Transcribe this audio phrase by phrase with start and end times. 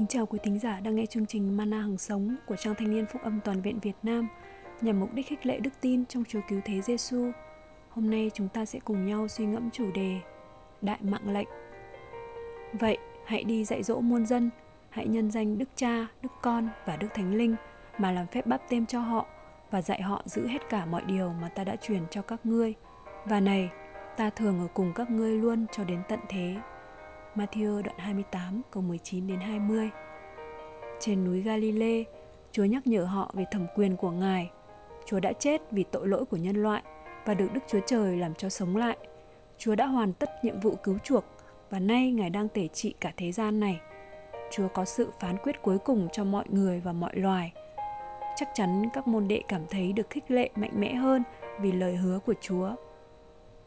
[0.00, 2.90] Kính chào quý thính giả đang nghe chương trình Mana Hằng Sống của trang thanh
[2.90, 4.28] niên Phúc âm Toàn viện Việt Nam
[4.80, 7.30] nhằm mục đích khích lệ đức tin trong Chúa Cứu Thế Giêsu.
[7.90, 10.20] Hôm nay chúng ta sẽ cùng nhau suy ngẫm chủ đề
[10.82, 11.48] Đại mạng lệnh.
[12.72, 14.50] Vậy, hãy đi dạy dỗ muôn dân,
[14.90, 17.56] hãy nhân danh Đức Cha, Đức Con và Đức Thánh Linh
[17.98, 19.26] mà làm phép báp tên cho họ
[19.70, 22.74] và dạy họ giữ hết cả mọi điều mà ta đã truyền cho các ngươi.
[23.24, 23.70] Và này,
[24.16, 26.56] ta thường ở cùng các ngươi luôn cho đến tận thế.
[27.36, 29.90] Matthew đoạn 28 câu 19 đến 20.
[31.00, 32.04] Trên núi Galilee,
[32.52, 34.50] Chúa nhắc nhở họ về thẩm quyền của Ngài.
[35.06, 36.82] Chúa đã chết vì tội lỗi của nhân loại
[37.26, 38.96] và được Đức Chúa Trời làm cho sống lại.
[39.58, 41.24] Chúa đã hoàn tất nhiệm vụ cứu chuộc
[41.70, 43.80] và nay Ngài đang tể trị cả thế gian này.
[44.50, 47.52] Chúa có sự phán quyết cuối cùng cho mọi người và mọi loài.
[48.36, 51.22] Chắc chắn các môn đệ cảm thấy được khích lệ mạnh mẽ hơn
[51.60, 52.70] vì lời hứa của Chúa.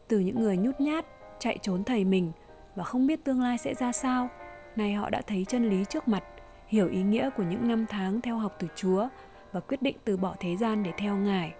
[0.08, 1.06] Từ những người nhút nhát,
[1.38, 2.32] chạy trốn thầy mình–
[2.74, 4.28] và không biết tương lai sẽ ra sao.
[4.76, 6.24] Nay họ đã thấy chân lý trước mặt,
[6.66, 9.08] hiểu ý nghĩa của những năm tháng theo học từ chúa
[9.52, 11.54] và quyết định từ bỏ thế gian để theo ngài.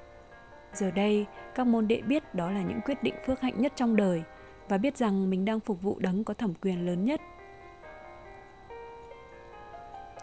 [0.72, 3.96] Giờ đây, các môn đệ biết đó là những quyết định phước hạnh nhất trong
[3.96, 4.22] đời
[4.68, 7.20] và biết rằng mình đang phục vụ đấng có thẩm quyền lớn nhất.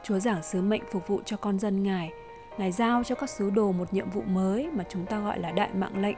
[0.04, 2.12] Chúa giảng sứ mệnh phục vụ cho con dân ngài.
[2.58, 5.52] Ngài giao cho các sứ đồ một nhiệm vụ mới mà chúng ta gọi là
[5.52, 6.18] đại mạng lệnh,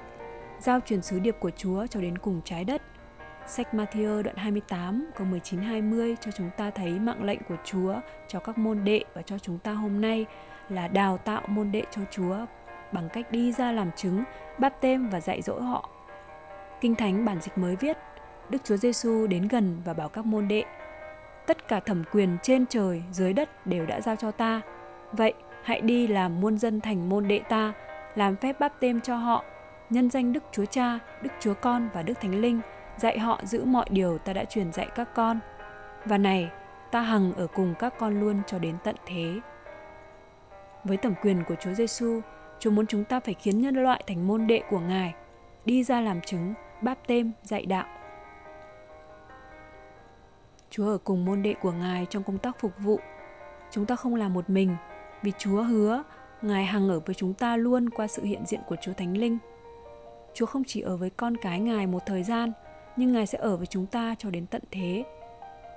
[0.60, 2.82] giao truyền sứ điệp của chúa cho đến cùng trái đất.
[3.48, 7.96] Sách Matthew đoạn 28 câu 19-20 cho chúng ta thấy mạng lệnh của Chúa
[8.28, 10.26] cho các môn đệ và cho chúng ta hôm nay
[10.70, 12.36] là đào tạo môn đệ cho Chúa
[12.92, 14.24] bằng cách đi ra làm chứng,
[14.58, 15.90] báp tên và dạy dỗ họ.
[16.82, 17.98] Kinh Thánh bản dịch mới viết,
[18.50, 20.64] Đức Chúa Giêsu đến gần và bảo các môn đệ,
[21.48, 24.62] tất cả thẩm quyền trên trời, dưới đất đều đã giao cho ta.
[25.12, 25.34] Vậy,
[25.64, 27.74] hãy đi làm muôn dân thành môn đệ ta,
[28.16, 29.44] làm phép báp tên cho họ,
[29.90, 32.62] nhân danh Đức Chúa Cha, Đức Chúa Con và Đức Thánh Linh–
[32.98, 35.40] dạy họ giữ mọi điều ta đã truyền dạy các con.
[36.06, 36.52] Và này,
[36.92, 39.40] ta hằng ở cùng các con luôn cho đến tận thế.
[40.84, 42.22] Với tầm quyền của Chúa Giêsu,
[42.60, 45.14] Chúa muốn chúng ta phải khiến nhân loại thành môn đệ của Ngài,
[45.66, 47.86] đi ra làm chứng, báp têm dạy đạo.
[50.70, 53.00] Chúa ở cùng môn đệ của Ngài trong công tác phục vụ.
[53.72, 54.76] Chúng ta không làm một mình,
[55.22, 56.04] vì Chúa hứa
[56.42, 59.38] Ngài hằng ở với chúng ta luôn qua sự hiện diện của Chúa Thánh Linh.
[60.34, 62.52] Chúa không chỉ ở với con cái Ngài một thời gian,
[62.98, 65.04] nhưng Ngài sẽ ở với chúng ta cho đến tận thế.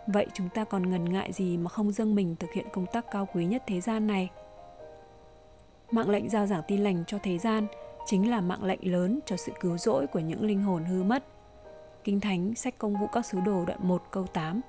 [0.06, 3.10] Vậy chúng ta còn ngần ngại gì mà không dâng mình thực hiện công tác
[3.10, 4.30] cao quý nhất thế gian này?
[5.90, 7.66] Mạng lệnh giao giảng tin lành cho thế gian
[8.06, 11.24] chính là mạng lệnh lớn cho sự cứu rỗi của những linh hồn hư mất.
[12.04, 14.60] Kinh Thánh, sách công vụ các sứ đồ đoạn 1 câu 8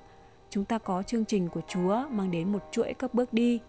[0.50, 3.60] Chúng ta có chương trình của Chúa mang đến một chuỗi các bước đi.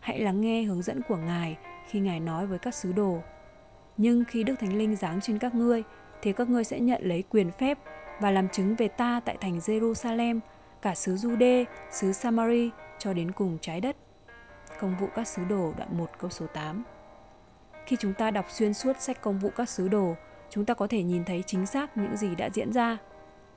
[0.00, 1.56] Hãy lắng nghe hướng dẫn của Ngài
[1.88, 3.18] khi Ngài nói với các sứ đồ.
[3.96, 5.82] Nhưng khi Đức Thánh Linh giáng trên các ngươi,
[6.22, 7.78] thì các ngươi sẽ nhận lấy quyền phép
[8.20, 10.40] và làm chứng về ta tại thành Jerusalem,
[10.82, 13.96] cả xứ Jude, xứ Samari cho đến cùng trái đất.
[14.80, 16.84] Công vụ các sứ đồ đoạn 1 câu số 8
[17.86, 20.14] Khi chúng ta đọc xuyên suốt sách công vụ các sứ đồ,
[20.50, 22.98] chúng ta có thể nhìn thấy chính xác những gì đã diễn ra.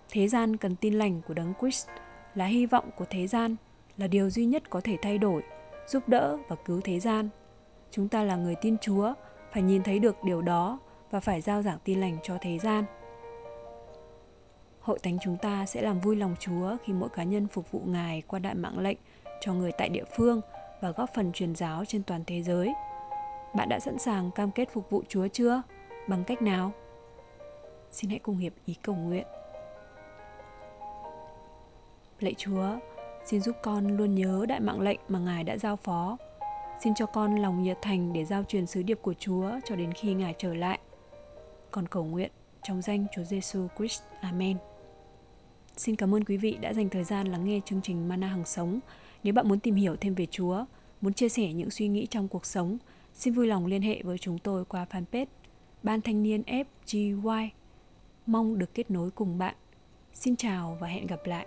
[0.09, 1.88] Thế gian cần tin lành của Đấng Christ
[2.35, 3.56] là hy vọng của thế gian,
[3.97, 5.44] là điều duy nhất có thể thay đổi,
[5.88, 7.29] giúp đỡ và cứu thế gian.
[7.91, 9.13] Chúng ta là người tin Chúa,
[9.53, 10.79] phải nhìn thấy được điều đó
[11.12, 12.84] và phải giao giảng tin lành cho thế gian.
[14.87, 17.81] Hội thánh chúng ta sẽ làm vui lòng Chúa khi mỗi cá nhân phục vụ
[17.85, 18.97] Ngài qua đại mạng lệnh
[19.41, 20.41] cho người tại địa phương
[20.81, 22.73] và góp phần truyền giáo trên toàn thế giới.
[23.55, 25.61] Bạn đã sẵn sàng cam kết phục vụ Chúa chưa?
[26.07, 26.71] Bằng cách nào?
[27.91, 29.25] Xin hãy cùng hiệp ý cầu nguyện.
[32.19, 32.67] Lạy Chúa,
[33.25, 36.17] xin giúp con luôn nhớ đại mạng lệnh mà Ngài đã giao phó.
[36.83, 39.91] Xin cho con lòng nhiệt thành để giao truyền sứ điệp của Chúa cho đến
[39.93, 40.79] khi Ngài trở lại.
[41.71, 42.31] Con cầu nguyện
[42.63, 44.01] trong danh Chúa Giêsu Christ.
[44.21, 44.57] Amen.
[45.77, 48.45] Xin cảm ơn quý vị đã dành thời gian lắng nghe chương trình Mana Hằng
[48.45, 48.79] Sống.
[49.23, 50.65] Nếu bạn muốn tìm hiểu thêm về Chúa,
[51.01, 52.77] muốn chia sẻ những suy nghĩ trong cuộc sống,
[53.13, 55.25] xin vui lòng liên hệ với chúng tôi qua fanpage
[55.83, 57.49] Ban Thanh niên FGY.
[58.25, 59.55] Mong được kết nối cùng bạn.
[60.13, 61.45] Xin chào và hẹn gặp lại.